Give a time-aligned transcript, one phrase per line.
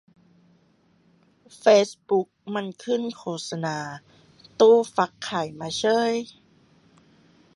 [1.59, 3.77] เฟซบุ๊กมันขึ้นโฆษณา
[4.59, 6.13] ตู้ฟักไข่มาเฉ๊ย